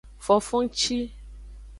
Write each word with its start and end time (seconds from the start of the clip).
Fofongci. 0.25 0.97